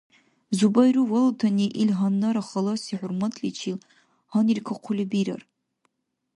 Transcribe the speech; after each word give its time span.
Зубайру 0.57 1.01
валутани 1.11 1.67
ил 1.81 1.91
гьаннара 1.99 2.41
халаси 2.49 2.95
хӀурматличил 2.99 3.77
гьаниркахъули 4.31 5.05
бирар. 5.11 5.41